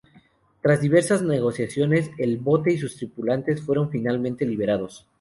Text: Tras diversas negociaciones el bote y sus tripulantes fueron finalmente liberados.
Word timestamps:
Tras 0.63 0.81
diversas 0.81 1.21
negociaciones 1.21 2.09
el 2.17 2.37
bote 2.39 2.73
y 2.73 2.77
sus 2.79 2.95
tripulantes 2.97 3.61
fueron 3.61 3.91
finalmente 3.91 4.47
liberados. 4.47 5.07